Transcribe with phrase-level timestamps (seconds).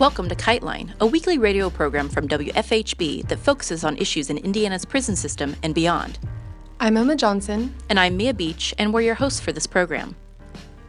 [0.00, 4.38] Welcome to Kite Line, a weekly radio program from WFHB that focuses on issues in
[4.38, 6.18] Indiana's prison system and beyond.
[6.80, 7.74] I'm Emma Johnson.
[7.90, 10.16] And I'm Mia Beach, and we're your hosts for this program.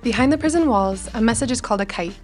[0.01, 2.15] Behind the prison walls, a message is called a kite.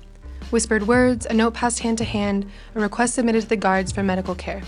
[0.50, 4.02] Whispered words, a note passed hand to hand, a request submitted to the guards for
[4.02, 4.62] medical care.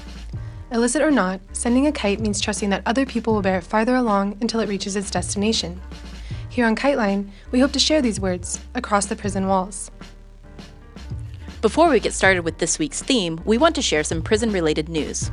[0.74, 3.96] Illicit or not, sending a kite means trusting that other people will bear it farther
[3.96, 5.80] along until it reaches its destination.
[6.50, 9.90] Here on Kite Line, we hope to share these words across the prison walls.
[11.62, 14.88] Before we get started with this week's theme, we want to share some prison related
[14.88, 15.30] news.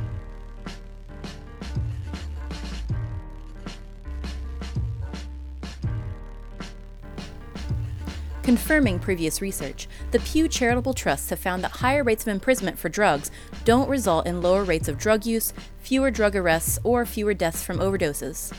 [8.43, 12.89] Confirming previous research, the Pew Charitable Trusts have found that higher rates of imprisonment for
[12.89, 13.31] drugs
[13.63, 17.77] don't result in lower rates of drug use, fewer drug arrests, or fewer deaths from
[17.77, 18.53] overdoses.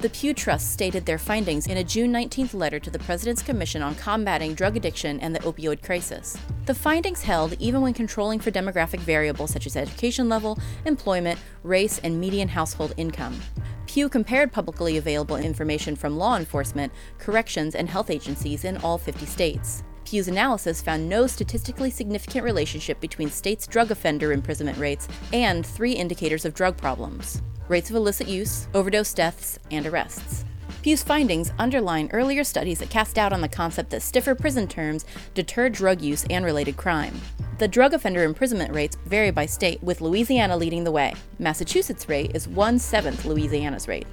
[0.00, 3.82] The Pew Trust stated their findings in a June 19th letter to the President's Commission
[3.82, 6.38] on Combating Drug Addiction and the Opioid Crisis.
[6.66, 11.98] The findings held even when controlling for demographic variables such as education level, employment, race,
[12.04, 13.40] and median household income.
[13.88, 19.26] Pew compared publicly available information from law enforcement, corrections, and health agencies in all 50
[19.26, 19.82] states.
[20.08, 25.92] Pew's analysis found no statistically significant relationship between states' drug offender imprisonment rates and three
[25.92, 30.46] indicators of drug problems rates of illicit use, overdose deaths, and arrests.
[30.80, 35.04] Pew's findings underline earlier studies that cast doubt on the concept that stiffer prison terms
[35.34, 37.20] deter drug use and related crime.
[37.58, 41.12] The drug offender imprisonment rates vary by state, with Louisiana leading the way.
[41.38, 44.06] Massachusetts' rate is one seventh Louisiana's rate.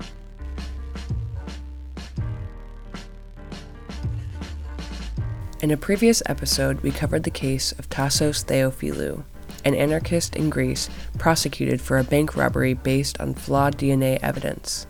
[5.65, 9.23] In a previous episode, we covered the case of Tassos Theophilou,
[9.65, 14.85] an anarchist in Greece prosecuted for a bank robbery based on flawed DNA evidence.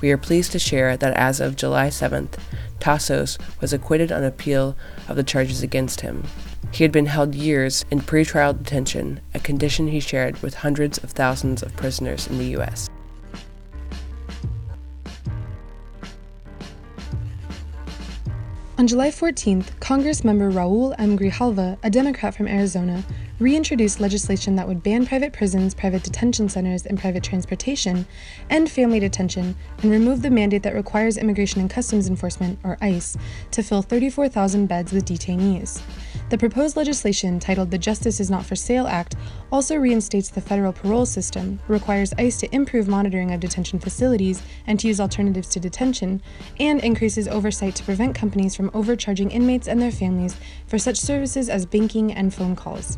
[0.00, 2.38] We are pleased to share that as of July 7th,
[2.78, 4.76] Tassos was acquitted on appeal
[5.08, 6.22] of the charges against him.
[6.70, 11.10] He had been held years in pretrial detention, a condition he shared with hundreds of
[11.10, 12.88] thousands of prisoners in the U.S.
[18.84, 21.18] On July 14th, Congress member Raul M.
[21.18, 23.02] Grijalva, a Democrat from Arizona,
[23.38, 28.04] reintroduced legislation that would ban private prisons, private detention centers, and private transportation,
[28.50, 33.16] end family detention, and remove the mandate that requires Immigration and Customs Enforcement, or ICE,
[33.52, 35.80] to fill 34,000 beds with detainees.
[36.30, 39.14] The proposed legislation, titled the Justice is Not for Sale Act,
[39.52, 44.80] also reinstates the federal parole system, requires ICE to improve monitoring of detention facilities and
[44.80, 46.22] to use alternatives to detention,
[46.58, 50.34] and increases oversight to prevent companies from overcharging inmates and their families
[50.66, 52.96] for such services as banking and phone calls.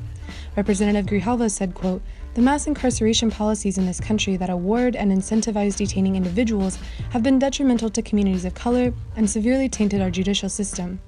[0.54, 2.02] Representative Grijalva said, quote,
[2.34, 6.78] the mass incarceration policies in this country that award and incentivize detaining individuals
[7.10, 11.00] have been detrimental to communities of color and severely tainted our judicial system.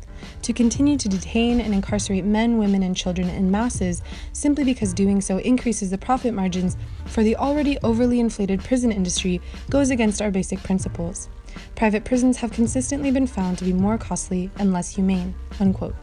[0.42, 5.20] To continue to detain and incarcerate men, women, and children in masses simply because doing
[5.20, 6.76] so increases the profit margins
[7.06, 11.28] for the already overly inflated prison industry goes against our basic principles.
[11.74, 15.34] Private prisons have consistently been found to be more costly and less humane.
[15.60, 15.94] Unquote.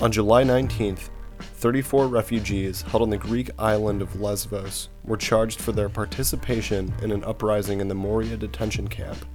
[0.00, 1.10] On July 19th,
[1.60, 7.12] 34 refugees held on the Greek island of Lesbos were charged for their participation in
[7.12, 9.26] an uprising in the Moria detention camp.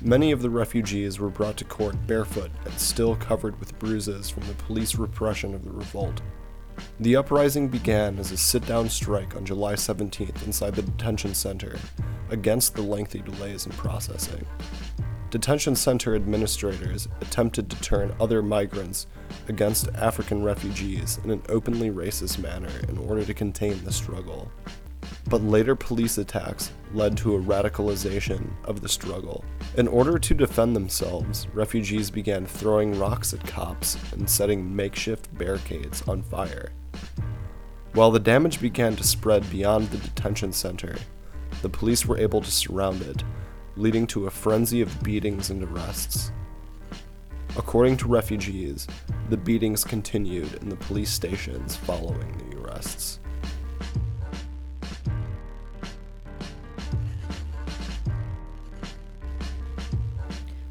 [0.00, 4.46] Many of the refugees were brought to court barefoot and still covered with bruises from
[4.46, 6.22] the police repression of the revolt.
[7.00, 11.80] The uprising began as a sit down strike on July 17th inside the detention center
[12.30, 14.46] against the lengthy delays in processing.
[15.32, 19.06] Detention center administrators attempted to turn other migrants
[19.48, 24.52] against African refugees in an openly racist manner in order to contain the struggle.
[25.30, 29.42] But later police attacks led to a radicalization of the struggle.
[29.78, 36.02] In order to defend themselves, refugees began throwing rocks at cops and setting makeshift barricades
[36.02, 36.72] on fire.
[37.94, 40.94] While the damage began to spread beyond the detention center,
[41.62, 43.24] the police were able to surround it
[43.76, 46.32] leading to a frenzy of beatings and arrests.
[47.56, 48.86] According to refugees,
[49.28, 53.18] the beatings continued in the police stations following the arrests.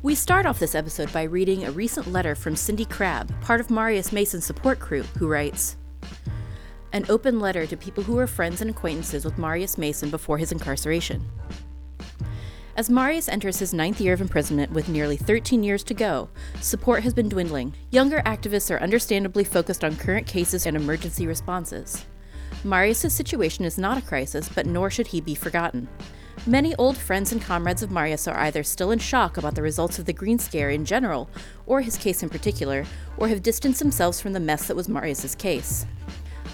[0.04, 3.70] We start off this episode by reading a recent letter from Cindy Crabb, part of
[3.70, 5.78] Marius Mason's support crew, who writes
[6.92, 10.52] An open letter to people who were friends and acquaintances with Marius Mason before his
[10.52, 11.30] incarceration.
[12.82, 16.30] As Marius enters his ninth year of imprisonment with nearly 13 years to go,
[16.62, 17.76] support has been dwindling.
[17.92, 22.06] Younger activists are understandably focused on current cases and emergency responses.
[22.64, 25.88] Marius' situation is not a crisis, but nor should he be forgotten.
[26.48, 30.00] Many old friends and comrades of Marius are either still in shock about the results
[30.00, 31.30] of the Green Scare in general,
[31.68, 32.86] or his case in particular,
[33.16, 35.86] or have distanced themselves from the mess that was Marius's case.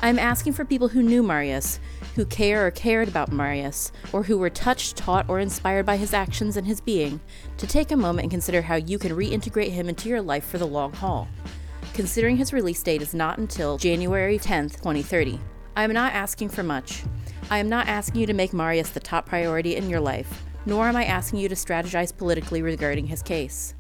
[0.02, 1.80] I am asking for people who knew Marius,
[2.18, 6.16] who care or cared about Marius, or who were touched, taught, or inspired by his
[6.16, 7.20] actions and his being,
[7.58, 10.58] to take a moment and consider how you can reintegrate him into your life for
[10.58, 11.28] the long haul.
[11.94, 15.40] Considering his release date is not until January 10th, 2030.
[15.76, 17.04] I am not asking for much.
[17.52, 20.88] I am not asking you to make Marius the top priority in your life, nor
[20.88, 23.76] am I asking you to strategize politically regarding his case.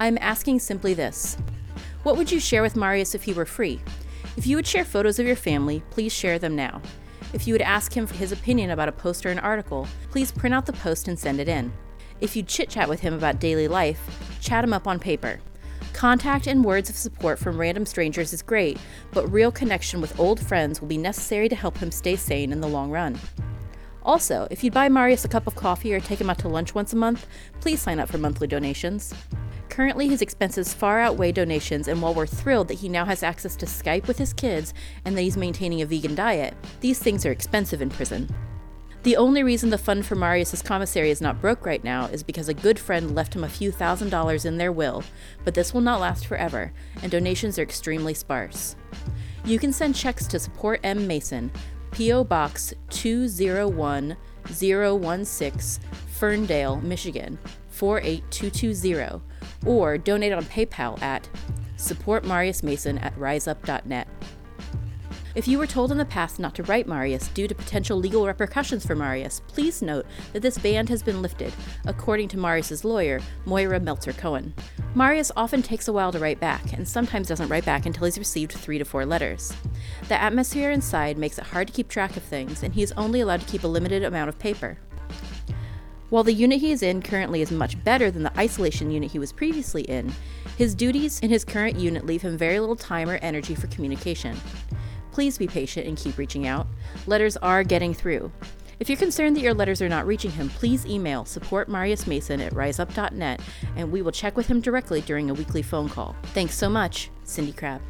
[0.00, 1.36] I am asking simply this
[2.02, 3.78] What would you share with Marius if he were free?
[4.38, 6.80] If you would share photos of your family, please share them now.
[7.32, 10.32] If you would ask him for his opinion about a post or an article, please
[10.32, 11.72] print out the post and send it in.
[12.20, 14.00] If you chit chat with him about daily life,
[14.40, 15.38] chat him up on paper.
[15.92, 18.78] Contact and words of support from random strangers is great,
[19.12, 22.60] but real connection with old friends will be necessary to help him stay sane in
[22.60, 23.18] the long run.
[24.02, 26.74] Also, if you'd buy Marius a cup of coffee or take him out to lunch
[26.74, 27.26] once a month,
[27.60, 29.12] please sign up for monthly donations.
[29.78, 33.54] Currently, his expenses far outweigh donations, and while we're thrilled that he now has access
[33.54, 37.30] to Skype with his kids and that he's maintaining a vegan diet, these things are
[37.30, 38.28] expensive in prison.
[39.04, 42.48] The only reason the fund for Marius's commissary is not broke right now is because
[42.48, 45.04] a good friend left him a few thousand dollars in their will,
[45.44, 48.74] but this will not last forever, and donations are extremely sparse.
[49.44, 51.06] You can send checks to support M.
[51.06, 51.52] Mason,
[51.92, 52.24] P.O.
[52.24, 57.38] Box 201016, Ferndale, Michigan
[57.68, 59.22] 48220,
[59.66, 61.28] or donate on PayPal at
[61.76, 64.08] supportmariusmason at riseup.net.
[65.34, 68.26] If you were told in the past not to write Marius due to potential legal
[68.26, 71.52] repercussions for Marius, please note that this ban has been lifted,
[71.84, 74.52] according to Marius's lawyer, Moira Meltzer Cohen.
[74.96, 78.18] Marius often takes a while to write back, and sometimes doesn't write back until he's
[78.18, 79.54] received three to four letters.
[80.08, 83.20] The atmosphere inside makes it hard to keep track of things, and he is only
[83.20, 84.78] allowed to keep a limited amount of paper.
[86.10, 89.18] While the unit he is in currently is much better than the isolation unit he
[89.18, 90.12] was previously in,
[90.56, 94.36] his duties in his current unit leave him very little time or energy for communication.
[95.12, 96.66] Please be patient and keep reaching out.
[97.06, 98.32] Letters are getting through.
[98.80, 103.40] If you're concerned that your letters are not reaching him, please email supportmariusmason at riseup.net
[103.76, 106.16] and we will check with him directly during a weekly phone call.
[106.32, 107.82] Thanks so much, Cindy Crabb.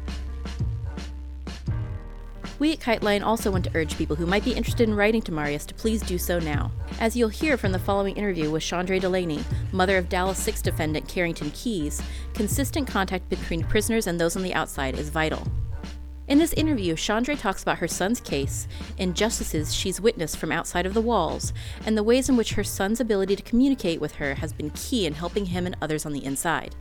[2.59, 5.31] We at KiteLine also want to urge people who might be interested in writing to
[5.31, 6.71] Marius to please do so now.
[6.99, 11.07] As you'll hear from the following interview with Chandra Delaney, mother of Dallas 6 defendant
[11.07, 12.01] Carrington Keyes,
[12.33, 15.47] consistent contact between prisoners and those on the outside is vital.
[16.27, 18.67] In this interview, Chandra talks about her son's case,
[18.97, 21.53] injustices she's witnessed from outside of the walls,
[21.85, 25.05] and the ways in which her son's ability to communicate with her has been key
[25.05, 26.75] in helping him and others on the inside.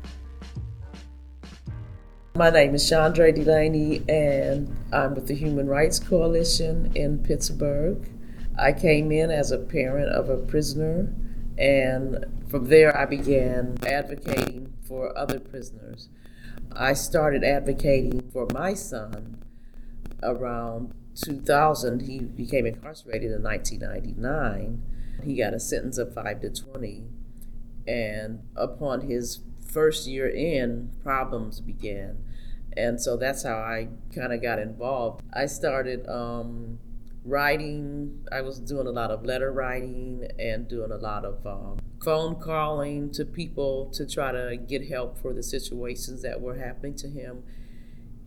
[2.38, 8.08] My name is Chandra Delaney, and I'm with the Human Rights Coalition in Pittsburgh.
[8.56, 11.12] I came in as a parent of a prisoner,
[11.58, 16.10] and from there I began advocating for other prisoners.
[16.70, 19.42] I started advocating for my son
[20.22, 22.02] around 2000.
[22.02, 24.80] He became incarcerated in 1999.
[25.24, 27.02] He got a sentence of 5 to 20.
[27.88, 32.18] And upon his first year in, problems began.
[32.78, 35.24] And so that's how I kind of got involved.
[35.34, 36.78] I started um,
[37.24, 41.80] writing, I was doing a lot of letter writing and doing a lot of um,
[42.04, 46.94] phone calling to people to try to get help for the situations that were happening
[46.98, 47.42] to him.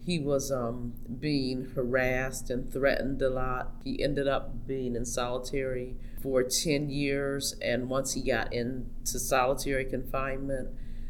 [0.06, 3.76] He was um, being harassed and threatened a lot.
[3.86, 9.86] He ended up being in solitary for 10 years, and once he got into solitary
[9.86, 10.70] confinement,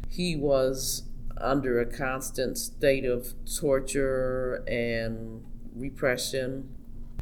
[0.10, 1.04] he was
[1.42, 5.44] under a constant state of torture and
[5.76, 6.70] repression.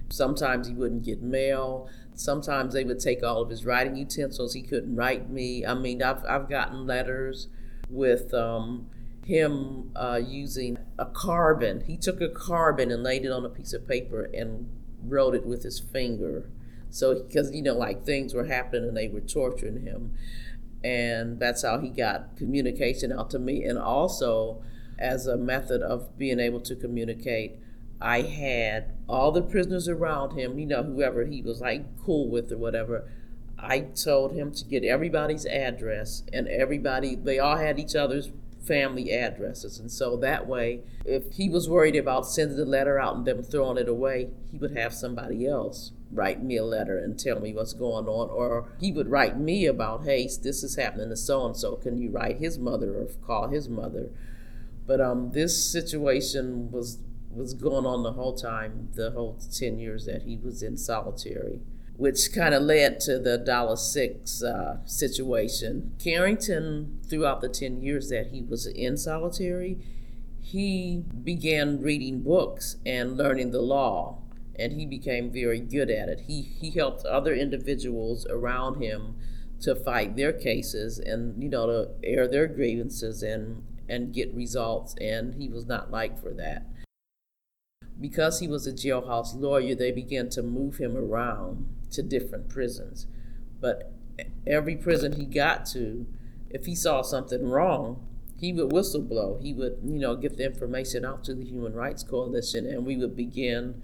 [0.09, 1.89] Sometimes he wouldn't get mail.
[2.15, 4.53] Sometimes they would take all of his writing utensils.
[4.53, 5.65] He couldn't write me.
[5.65, 7.47] I mean, I've, I've gotten letters
[7.89, 8.89] with um,
[9.23, 11.81] him uh, using a carbon.
[11.81, 14.69] He took a carbon and laid it on a piece of paper and
[15.03, 16.49] wrote it with his finger.
[16.89, 20.15] So, because, you know, like things were happening and they were torturing him.
[20.83, 23.63] And that's how he got communication out to me.
[23.63, 24.63] And also,
[24.97, 27.59] as a method of being able to communicate,
[28.01, 32.51] I had all the prisoners around him, you know, whoever he was like cool with
[32.51, 33.09] or whatever.
[33.57, 38.31] I told him to get everybody's address, and everybody, they all had each other's
[38.61, 39.79] family addresses.
[39.79, 43.43] And so that way, if he was worried about sending the letter out and them
[43.43, 47.53] throwing it away, he would have somebody else write me a letter and tell me
[47.53, 48.29] what's going on.
[48.29, 51.75] Or he would write me about, hey, this is happening to so and so.
[51.75, 54.09] Can you write his mother or call his mother?
[54.87, 56.99] But um, this situation was
[57.31, 61.59] was going on the whole time, the whole 10 years that he was in solitary.
[61.95, 65.91] which kind of led to the Dallas Six uh, situation.
[65.99, 69.77] Carrington, throughout the 10 years that he was in solitary,
[70.39, 74.18] he began reading books and learning the law,
[74.59, 76.21] and he became very good at it.
[76.27, 79.15] He, he helped other individuals around him
[79.61, 84.95] to fight their cases and, you know, to air their grievances and, and get results,
[85.01, 86.65] and he was not liked for that.
[87.99, 93.07] Because he was a jailhouse lawyer, they began to move him around to different prisons.
[93.59, 93.91] But
[94.47, 96.05] every prison he got to,
[96.49, 98.05] if he saw something wrong,
[98.37, 99.41] he would whistleblow.
[99.41, 102.95] He would, you know, get the information out to the Human Rights Coalition, and we
[102.95, 103.81] would begin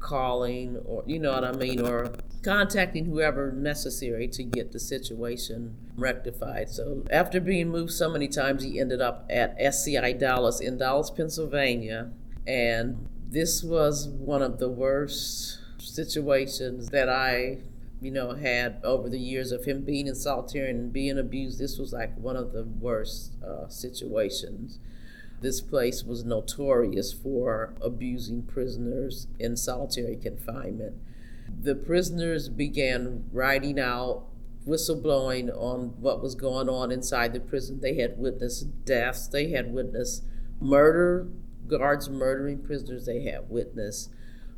[0.00, 2.12] calling, or you know what I mean, or
[2.42, 6.68] contacting whoever necessary to get the situation rectified.
[6.68, 11.10] So after being moved so many times, he ended up at SCI Dallas in Dallas,
[11.10, 12.10] Pennsylvania,
[12.46, 17.58] and this was one of the worst situations that I
[18.00, 21.58] you know, had over the years of him being in solitary and being abused.
[21.58, 24.78] This was like one of the worst uh, situations.
[25.40, 30.96] This place was notorious for abusing prisoners in solitary confinement.
[31.60, 34.26] The prisoners began writing out,
[34.66, 37.80] whistleblowing on what was going on inside the prison.
[37.80, 40.24] They had witnessed deaths, they had witnessed
[40.60, 41.28] murder,
[41.66, 44.10] guards murdering prisoners, they had witnessed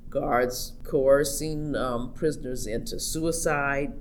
[0.09, 3.93] guards coercing um, prisoners into suicide.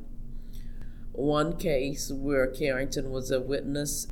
[1.12, 4.07] One case where Carrington was a witness,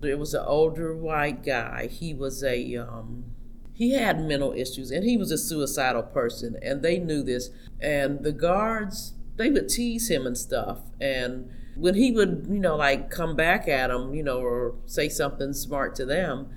[0.00, 1.86] there was an older white guy.
[1.86, 3.24] He was a um,
[3.72, 7.50] he had mental issues and he was a suicidal person, and they knew this.
[7.80, 12.76] And the guards they would tease him and stuff, and when he would you know
[12.76, 16.50] like come back at them, you know, or say something smart to them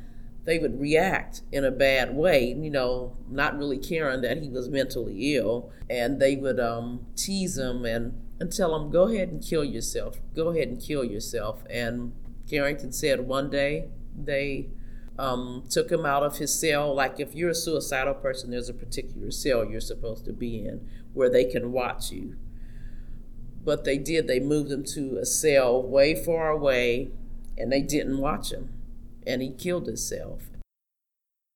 [0.43, 4.69] they would react in a bad way, you know, not really caring that he was
[4.69, 5.71] mentally ill.
[5.89, 10.19] And they would um, tease him and, and tell him, go ahead and kill yourself.
[10.35, 11.63] Go ahead and kill yourself.
[11.69, 12.13] And
[12.51, 14.67] Carrington said one day they
[15.17, 16.93] um, took him out of his cell.
[16.93, 20.85] Like if you're a suicidal person, there's a particular cell you're supposed to be in
[21.13, 22.35] where they can watch you.
[23.63, 27.11] But they did, they moved him to a cell way far away
[27.57, 28.69] and they didn't watch him
[29.25, 30.49] and he killed himself.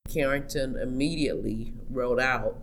[0.09, 2.61] Carrington immediately wrote out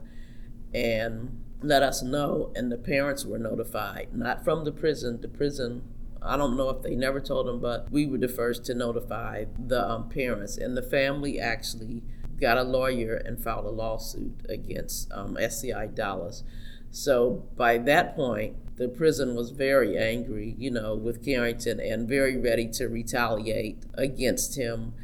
[0.72, 5.20] and let us know, and the parents were notified, not from the prison.
[5.20, 5.82] The prison,
[6.24, 9.46] I don't know if they never told them, but we were the first to notify
[9.58, 12.02] the um, parents, and the family actually
[12.40, 16.42] got a lawyer and filed a lawsuit against um, SCI Dallas.
[16.90, 22.36] So by that point, the prison was very angry, you know, with Carrington and very
[22.36, 24.94] ready to retaliate against him.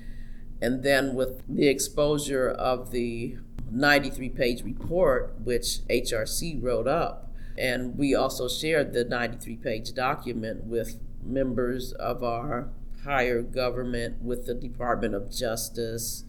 [0.61, 3.37] And then with the exposure of the
[3.71, 10.65] 93 page report, which HRC wrote up, and we also shared the 93 page document
[10.65, 10.99] with
[11.29, 12.71] members of our
[13.05, 16.25] higher government, with the Department of Justice,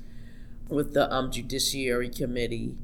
[0.67, 2.77] with the um, Judiciary Committee.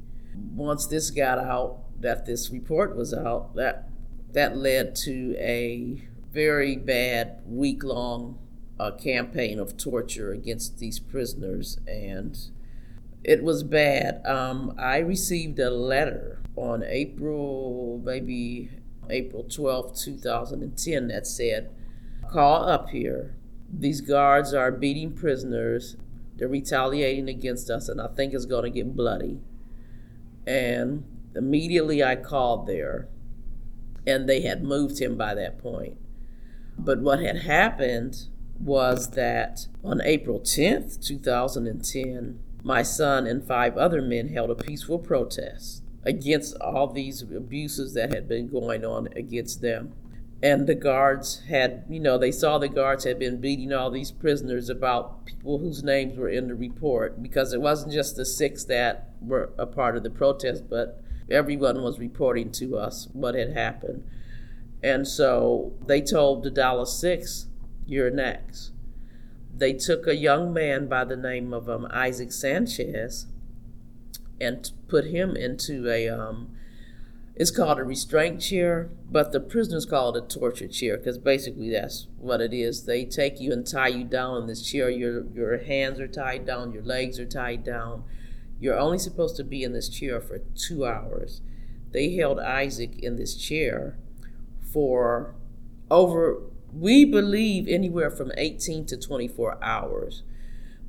[0.54, 3.88] Once this got out, that this report was out, that
[4.32, 8.38] that led to a very bad week long
[8.78, 12.50] uh, campaign of torture against these prisoners, and
[13.24, 14.24] it was bad.
[14.26, 18.70] Um, I received a letter on April, maybe
[19.08, 21.70] April 12, 2010, that said,
[22.30, 23.36] Call up here.
[23.72, 25.96] These guards are beating prisoners.
[26.36, 29.40] They're retaliating against us, and I think it's going to get bloody.
[30.46, 31.04] And
[31.34, 33.08] immediately I called there
[34.06, 35.98] and they had moved him by that point.
[36.78, 38.28] But what had happened
[38.58, 44.98] was that on April 10th, 2010, my son and five other men held a peaceful
[44.98, 49.92] protest against all these abuses that had been going on against them.
[50.42, 54.12] And the guards had, you know, they saw the guards had been beating all these
[54.12, 58.64] prisoners about people whose names were in the report because it wasn't just the six
[58.64, 63.54] that were a part of the protest, but everyone was reporting to us what had
[63.54, 64.04] happened.
[64.82, 67.46] And so they told the Dallas Six,
[67.86, 68.72] you're next.
[69.54, 73.26] They took a young man by the name of um, Isaac Sanchez
[74.38, 76.55] and put him into a, um,
[77.36, 81.70] it's called a restraint chair, but the prisoners call it a torture chair because basically
[81.70, 82.86] that's what it is.
[82.86, 84.88] They take you and tie you down in this chair.
[84.88, 88.04] Your, your hands are tied down, your legs are tied down
[88.58, 91.42] you're only supposed to be in this chair for two hours.
[91.92, 93.98] They held Isaac in this chair
[94.72, 95.34] for
[95.90, 100.22] over, we believe, anywhere from 18 to 24 hours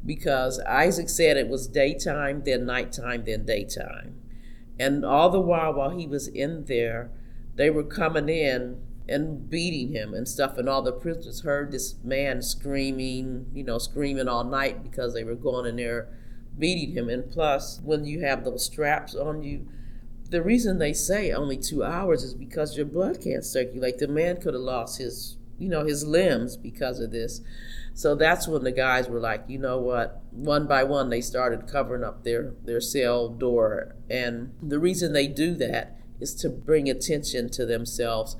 [0.05, 4.15] because Isaac said it was daytime, then nighttime, then daytime.
[4.79, 7.11] And all the while, while he was in there,
[7.55, 10.57] they were coming in and beating him and stuff.
[10.57, 15.23] And all the prisoners heard this man screaming, you know, screaming all night because they
[15.23, 16.09] were going in there
[16.57, 17.09] beating him.
[17.09, 19.67] And plus, when you have those straps on you,
[20.29, 23.97] the reason they say only two hours is because your blood can't circulate.
[23.97, 27.41] The man could have lost his, you know, his limbs because of this.
[27.97, 30.21] So that's when the guys were like, you know what?
[30.29, 35.25] One by one, they started covering up their their cell door, and the reason they
[35.25, 38.35] do that is to bring attention to themselves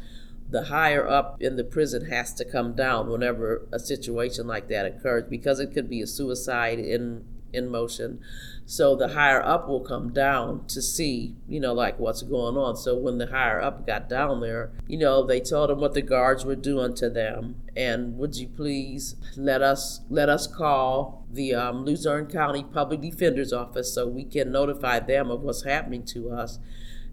[0.47, 4.85] the higher up in the prison has to come down whenever a situation like that
[4.85, 7.25] occurs because it could be a suicide in
[7.57, 8.21] in motion.
[8.65, 12.77] So the higher up will come down to see you know like what's going on.
[12.77, 16.01] So when the higher up got down there you know they told them what the
[16.01, 17.55] guards were doing to them.
[17.75, 23.51] And would you please let us let us call the um, luzerne county public defender's
[23.51, 26.59] office so we can notify them of what's happening to us?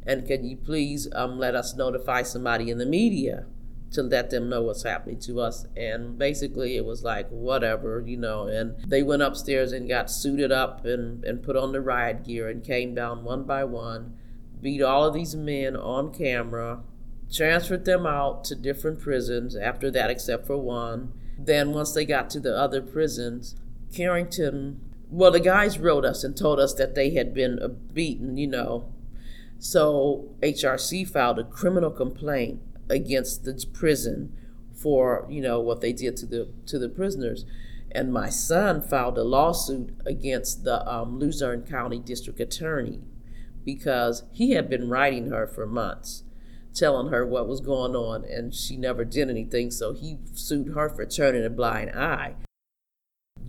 [0.06, 3.46] And can you please um, let us notify somebody in the media
[3.94, 5.66] to let them know what's happening to us?
[5.76, 8.46] And basically, it was like, whatever, you know.
[8.46, 12.48] And they went upstairs and got suited up and, and put on the riot gear
[12.48, 14.16] and came down one by one,
[14.60, 16.80] beat all of these men on camera,
[17.32, 21.12] transferred them out to different prisons after that, except for one.
[21.38, 23.56] Then, once they got to the other prisons,
[23.94, 28.36] Carrington, well, the guys wrote us and told us that they had been uh, beaten,
[28.36, 28.92] you know,
[29.58, 34.36] so HRC filed a criminal complaint against the prison
[34.74, 37.44] for you know what they did to the to the prisoners,
[37.92, 43.00] and my son filed a lawsuit against the um, Luzerne County District Attorney
[43.64, 46.24] because he had been writing her for months,
[46.74, 49.70] telling her what was going on, and she never did anything.
[49.70, 52.34] So he sued her for turning a blind eye.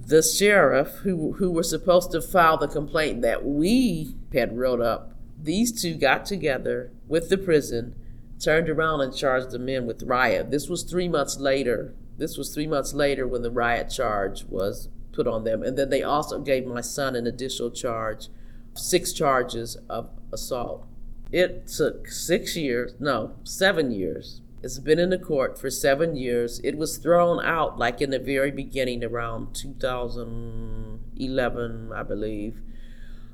[0.08, 5.15] The sheriff, who who were supposed to file the complaint that we had wrote up
[5.42, 7.96] these two got together with the prison,
[8.39, 10.51] turned around and charged the men with riot.
[10.51, 11.94] This was three months later.
[12.18, 15.64] This was three months later when the riot charge was put on them.
[15.64, 18.27] And then they also gave my son an additional charge,
[18.74, 20.86] six charges of assault.
[21.31, 24.42] It took six years, no, seven years.
[24.62, 26.62] It's been in the court for seven years.
[26.64, 32.62] It was thrown out like in the very beginning around 2011, I believe.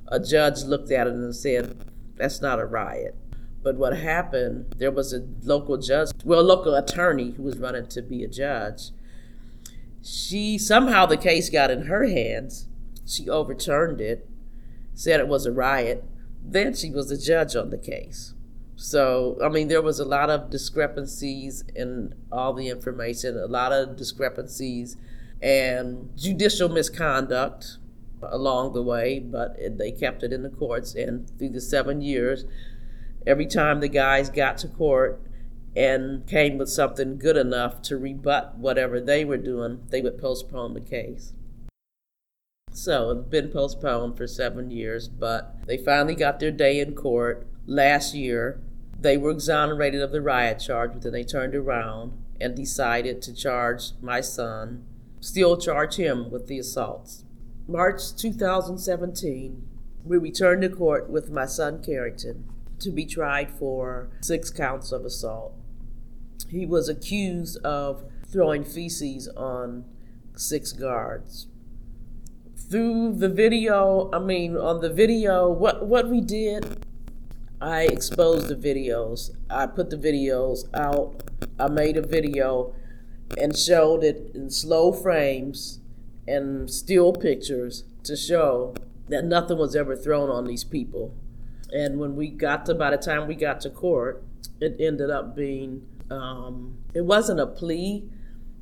[0.07, 1.85] A judge looked at it and said,
[2.17, 3.15] that's not a riot.
[3.63, 7.87] But what happened, there was a local judge, well, a local attorney who was running
[7.87, 8.89] to be a judge.
[10.03, 12.67] She somehow the case got in her hands.
[13.05, 14.27] She overturned it,
[14.93, 16.03] said it was a riot.
[16.43, 18.33] Then she was a judge on the case.
[18.75, 23.71] So, I mean, there was a lot of discrepancies in all the information, a lot
[23.71, 24.97] of discrepancies
[25.39, 27.77] and judicial misconduct
[28.23, 30.95] along the way, but they kept it in the courts.
[30.95, 32.45] And through the seven years,
[33.25, 35.21] every time the guys got to court
[35.75, 40.73] and came with something good enough to rebut whatever they were doing, they would postpone
[40.73, 41.33] the case.
[42.73, 47.47] So it's been postponed for seven years, but they finally got their day in court
[47.65, 48.59] last year.
[48.99, 53.33] They were exonerated of the riot charge, but then they turned around and decided to
[53.33, 54.83] charge my son,
[55.19, 57.23] still charge him with the assaults.
[57.67, 59.67] March 2017,
[60.03, 62.45] we returned to court with my son Carrington
[62.81, 65.53] to be tried for six counts of assault.
[66.49, 69.85] He was accused of throwing feces on
[70.35, 71.47] six guards.
[72.55, 76.85] Through the video, I mean, on the video, what, what we did,
[77.61, 79.31] I exposed the videos.
[79.49, 81.23] I put the videos out.
[81.59, 82.73] I made a video
[83.37, 85.79] and showed it in slow frames
[86.27, 88.73] and still pictures to show
[89.09, 91.13] that nothing was ever thrown on these people.
[91.71, 94.23] And when we got to, by the time we got to court,
[94.59, 98.09] it ended up being, um, it wasn't a plea,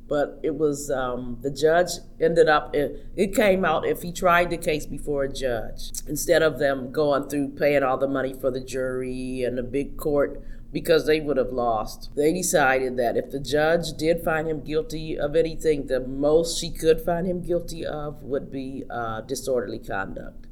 [0.08, 4.50] but it was, um, the judge ended up, it, it came out if he tried
[4.50, 8.50] the case before a judge, instead of them going through paying all the money for
[8.50, 10.42] the jury and the big court
[10.72, 12.10] because they would have lost.
[12.14, 16.70] They decided that if the judge did find him guilty of anything, the most she
[16.70, 20.46] could find him guilty of would be uh, disorderly conduct.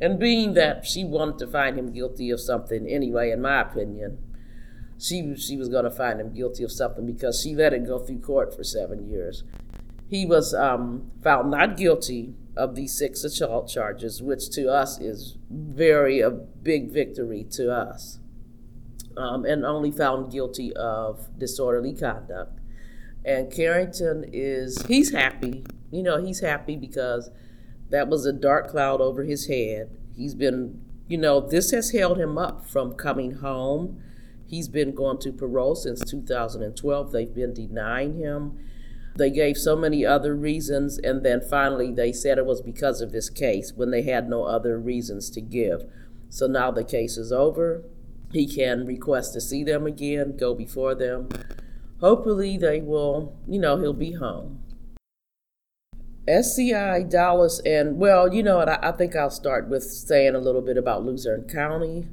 [0.00, 4.18] And being that she wanted to find him guilty of something anyway, in my opinion,
[4.98, 7.98] she, she was going to find him guilty of something because she let it go
[7.98, 9.44] through court for seven years.
[10.08, 15.36] He was um, found not guilty of these six assault charges, which to us is
[15.50, 18.18] very a big victory to us
[19.16, 22.60] um, and only found guilty of disorderly conduct.
[23.24, 25.64] And Carrington is, he's happy.
[25.90, 27.30] You know, he's happy because
[27.90, 29.90] that was a dark cloud over his head.
[30.16, 34.00] He's been, you know, this has held him up from coming home.
[34.46, 37.12] He's been going to parole since 2012.
[37.12, 38.58] They've been denying him.
[39.16, 43.12] They gave so many other reasons, and then finally they said it was because of
[43.12, 45.84] his case when they had no other reasons to give.
[46.28, 47.84] So now the case is over.
[48.32, 51.28] He can request to see them again, go before them.
[52.00, 54.63] Hopefully, they will, you know, he'll be home.
[56.26, 58.68] SCI Dallas, and well, you know what?
[58.68, 62.08] I, I think I'll start with saying a little bit about Luzerne County.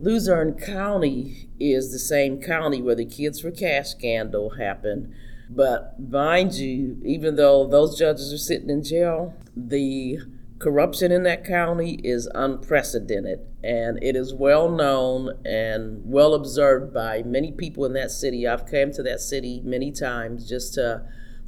[0.00, 5.12] Luzerne County is the same county where the Kids for Cash scandal happened.
[5.50, 10.18] But mind you, even though those judges are sitting in jail, the
[10.58, 17.22] corruption in that county is unprecedented and it is well known and well observed by
[17.22, 21.02] many people in that city i've come to that city many times just to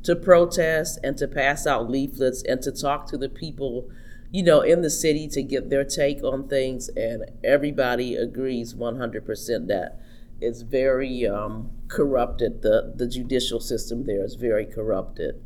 [0.06, 3.90] to protest and to pass out leaflets and to talk to the people
[4.30, 6.88] you know in the city to get their take on things.
[6.90, 10.00] And everybody agrees 100% that
[10.40, 12.62] it's very um, corrupted.
[12.62, 15.42] The the judicial system there is very corrupted.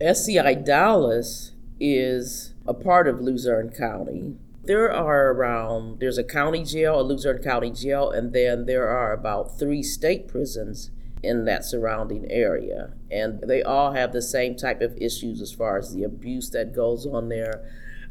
[0.00, 4.36] Sci dallas is a part of Luzerne County.
[4.64, 9.12] There are around, there's a county jail, a Luzerne County jail, and then there are
[9.12, 10.90] about three state prisons
[11.24, 12.92] in that surrounding area.
[13.10, 16.74] And they all have the same type of issues as far as the abuse that
[16.74, 17.68] goes on there.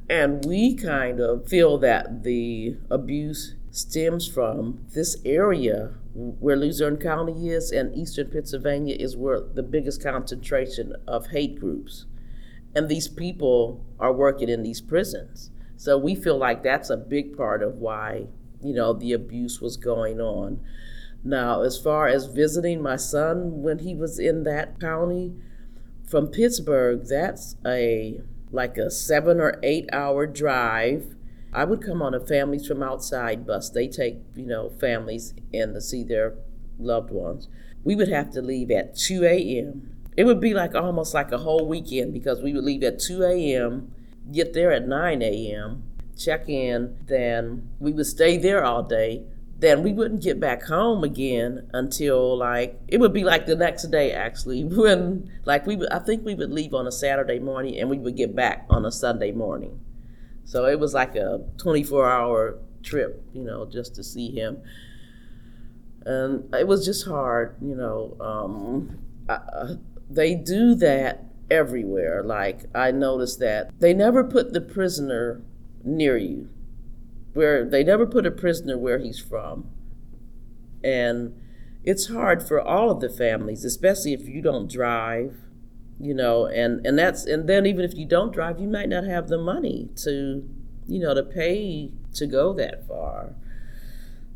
[0.10, 7.50] And we kind of feel that the abuse stems from this area where Luzerne County
[7.50, 12.06] is and eastern Pennsylvania is where the biggest concentration of hate groups
[12.76, 15.52] and these people are working in these prisons.
[15.78, 18.28] So we feel like that's a big part of why,
[18.62, 20.60] you know, the abuse was going on.
[21.24, 25.34] Now, as far as visiting my son when he was in that county
[26.08, 31.16] from Pittsburgh, that's a like a 7 or 8 hour drive.
[31.52, 33.70] I would come on a families from outside bus.
[33.70, 36.36] They take, you know, families in to see their
[36.78, 37.48] loved ones.
[37.84, 41.40] We would have to leave at 2 a.m it would be like almost like a
[41.40, 43.92] whole weekend because we would leave at 2 a.m.,
[44.32, 45.84] get there at 9 a.m.,
[46.18, 49.24] check in, then we would stay there all day.
[49.64, 53.84] Then we wouldn't get back home again until like it would be like the next
[53.84, 57.80] day actually when like we would I think we would leave on a Saturday morning
[57.80, 59.80] and we would get back on a Sunday morning.
[60.44, 64.62] So it was like a 24 hour trip, you know, just to see him.
[66.06, 68.18] And it was just hard, you know.
[68.20, 69.00] Um,
[69.30, 69.78] I,
[70.10, 72.22] they do that everywhere.
[72.22, 75.42] Like I noticed that they never put the prisoner
[75.86, 76.50] near you,
[77.34, 79.70] where they never put a prisoner where he's from,
[80.84, 81.40] and
[81.84, 85.38] it's hard for all of the families, especially if you don't drive,
[86.00, 89.04] you know, and and that's and then even if you don't drive, you might not
[89.04, 90.48] have the money to,
[90.88, 93.36] you know, to pay to go that far.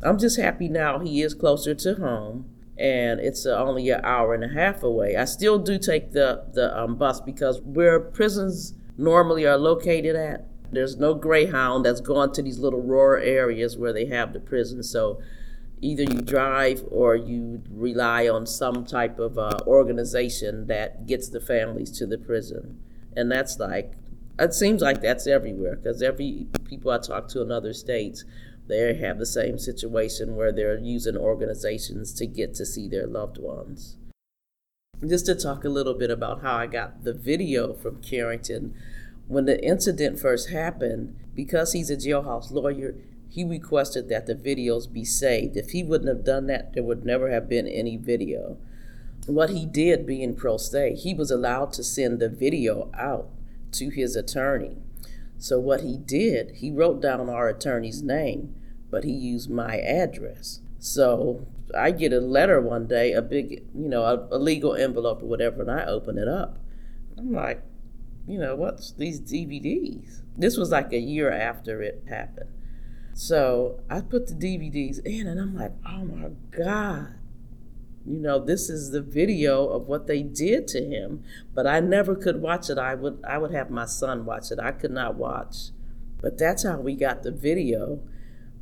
[0.03, 4.43] I'm just happy now he is closer to home and it's only an hour and
[4.43, 5.15] a half away.
[5.15, 10.46] I still do take the the um, bus because where prisons normally are located at,
[10.71, 14.83] there's no Greyhound that's gone to these little rural areas where they have the prison.
[14.83, 15.21] So
[15.81, 21.39] either you drive or you rely on some type of uh, organization that gets the
[21.39, 22.79] families to the prison,
[23.15, 23.93] and that's like
[24.39, 28.23] it seems like that's everywhere because every people I talk to in other states
[28.67, 33.37] they have the same situation where they're using organizations to get to see their loved
[33.37, 33.97] ones.
[35.07, 38.73] Just to talk a little bit about how I got the video from Carrington.
[39.27, 42.95] When the incident first happened, because he's a jailhouse lawyer,
[43.29, 45.57] he requested that the videos be saved.
[45.57, 48.57] If he wouldn't have done that, there would never have been any video.
[49.25, 53.29] What he did, being pro se, he was allowed to send the video out
[53.73, 54.77] to his attorney.
[55.37, 58.55] So what he did, he wrote down our attorney's name,
[58.89, 60.61] but he used my address.
[60.79, 61.45] So
[61.77, 65.25] I get a letter one day, a big, you know, a, a legal envelope or
[65.25, 66.57] whatever, and I open it up.
[67.17, 67.61] I'm like,
[68.27, 70.21] you know, what's these DVDs?
[70.37, 72.49] This was like a year after it happened.
[73.13, 77.15] So I put the DVDs in, and I'm like, oh my God,
[78.07, 82.15] you know this is the video of what they did to him but i never
[82.15, 82.77] could watch it.
[82.77, 84.59] I would i would have my son watch it.
[84.59, 85.71] I could not watch.
[86.21, 87.99] But that's how we got the video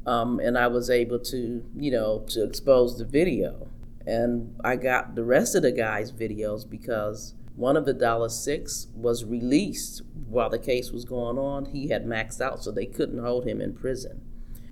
[0.05, 3.67] um, and i was able to you know to expose the video.
[4.07, 8.87] And i got the rest of the guys videos because one of the Dallas six
[8.95, 11.65] was released while the case was going on.
[11.65, 14.21] He had maxed out so they couldn't hold him in prison.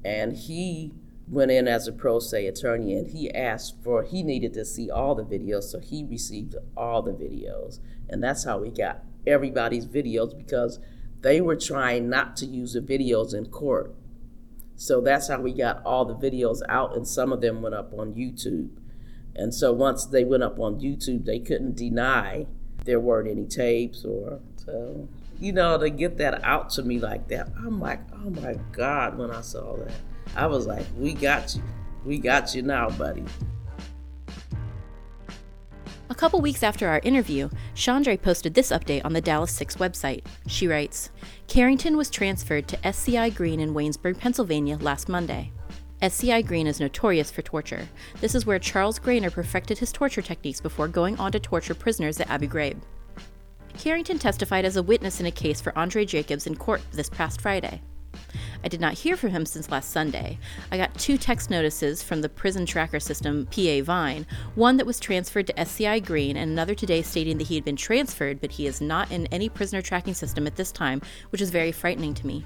[0.03, 0.93] And he
[1.27, 4.91] went in as a pro se attorney and he asked for he needed to see
[4.91, 7.79] all the videos so he received all the videos.
[8.09, 10.79] And that's how we got everybody's videos because
[11.21, 13.95] they were trying not to use the videos in court.
[14.75, 17.93] So that's how we got all the videos out, and some of them went up
[17.93, 18.69] on YouTube.
[19.35, 22.47] And so once they went up on YouTube, they couldn't deny
[22.83, 25.07] there weren't any tapes or so.
[25.39, 29.17] You know, to get that out to me like that, I'm like, oh my God,
[29.17, 29.91] when I saw that.
[30.35, 31.63] I was like, we got you.
[32.05, 33.23] We got you now, buddy.
[36.09, 40.23] A couple weeks after our interview, Chandra posted this update on the Dallas 6 website.
[40.47, 41.09] She writes
[41.47, 45.51] Carrington was transferred to SCI Greene in Waynesburg, Pennsylvania last Monday.
[46.03, 47.87] SCI Greene is notorious for torture.
[48.19, 52.19] This is where Charles Graner perfected his torture techniques before going on to torture prisoners
[52.19, 52.75] at Abu Ghraib.
[53.77, 57.39] Carrington testified as a witness in a case for Andre Jacobs in court this past
[57.39, 57.81] Friday.
[58.65, 60.39] I did not hear from him since last Sunday.
[60.73, 64.99] I got two text notices from the prison tracker system, PA Vine, one that was
[64.99, 68.67] transferred to SCI Greene, and another today stating that he had been transferred, but he
[68.67, 72.27] is not in any prisoner tracking system at this time, which is very frightening to
[72.27, 72.45] me.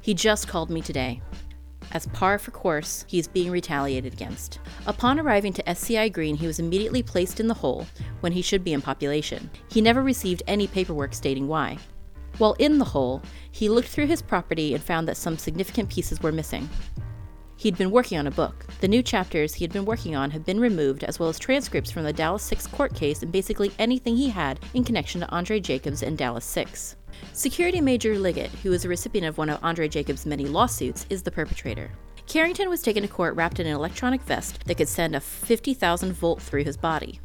[0.00, 1.22] He just called me today.
[1.92, 4.58] As par for course, he is being retaliated against.
[4.86, 7.86] Upon arriving to SCI Greene, he was immediately placed in the hole
[8.20, 9.50] when he should be in population.
[9.70, 11.78] He never received any paperwork stating why.
[12.38, 16.22] While in the hole, he looked through his property and found that some significant pieces
[16.22, 16.68] were missing.
[17.58, 18.66] He'd been working on a book.
[18.80, 21.90] The new chapters he had been working on have been removed, as well as transcripts
[21.90, 25.58] from the Dallas 6 court case and basically anything he had in connection to Andre
[25.60, 26.96] Jacobs and Dallas 6.
[27.32, 31.22] Security Major Liggett, who is a recipient of one of Andre Jacobs' many lawsuits, is
[31.22, 31.90] the perpetrator.
[32.26, 36.12] Carrington was taken to court wrapped in an electronic vest that could send a 50,000
[36.12, 37.20] volt through his body.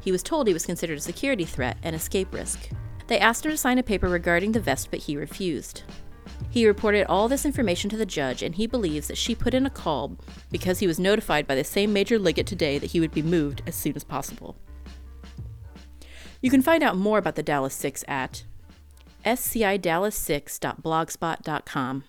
[0.00, 2.68] He was told he was considered a security threat and escape risk.
[3.06, 5.82] They asked him to sign a paper regarding the vest, but he refused.
[6.50, 9.66] He reported all this information to the judge, and he believes that she put in
[9.66, 10.16] a call
[10.50, 13.62] because he was notified by the same Major Liggett today that he would be moved
[13.66, 14.56] as soon as possible.
[16.40, 18.44] You can find out more about the Dallas Six at
[19.24, 22.04] scidallas6.blogspot.com.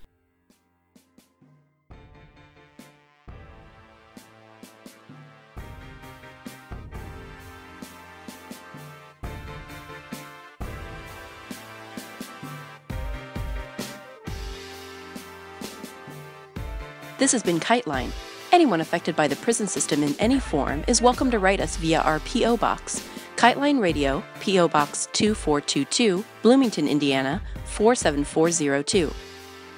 [17.17, 18.11] This has been KiteLine.
[18.51, 22.01] Anyone affected by the prison system in any form is welcome to write us via
[22.01, 22.57] our P.O.
[22.57, 23.03] Box,
[23.35, 24.67] KiteLine Radio, P.O.
[24.69, 29.13] Box 2422, Bloomington, Indiana 47402.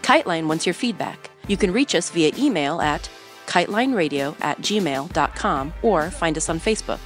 [0.03, 1.31] KiteLine wants your feedback.
[1.47, 3.09] You can reach us via email at
[3.47, 6.99] kitelineradio at gmail.com or find us on Facebook.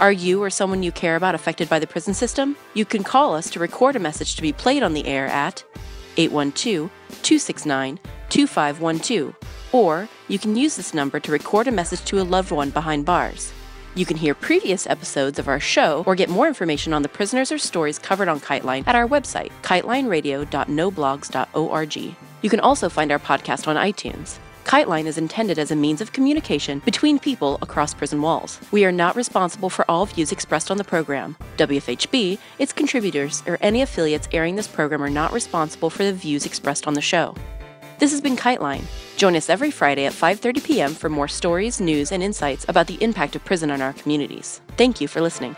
[0.00, 2.56] Are you or someone you care about affected by the prison system?
[2.74, 5.62] You can call us to record a message to be played on the air at
[6.16, 6.90] 812
[7.22, 9.34] 269 2512,
[9.72, 13.04] or you can use this number to record a message to a loved one behind
[13.04, 13.52] bars.
[13.94, 17.52] You can hear previous episodes of our show or get more information on the prisoners
[17.52, 22.16] or stories covered on KiteLine at our website, kitelineradio.noblogs.org.
[22.42, 24.38] You can also find our podcast on iTunes.
[24.64, 28.58] KiteLine is intended as a means of communication between people across prison walls.
[28.70, 31.36] We are not responsible for all views expressed on the program.
[31.58, 36.46] WFHB, its contributors, or any affiliates airing this program are not responsible for the views
[36.46, 37.34] expressed on the show.
[38.02, 38.82] This has been KiteLine.
[39.16, 40.92] Join us every Friday at 5:30 p.m.
[40.92, 44.60] for more stories, news, and insights about the impact of prison on our communities.
[44.76, 45.54] Thank you for listening.